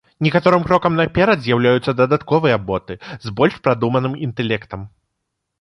[0.27, 2.93] Некаторым крокам наперад з'яўляюцца дадатковыя боты
[3.27, 4.81] з больш прадуманым інтэлектам.